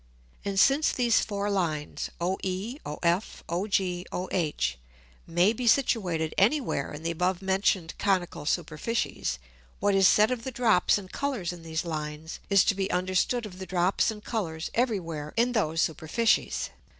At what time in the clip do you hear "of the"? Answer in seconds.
10.31-10.49, 13.45-13.67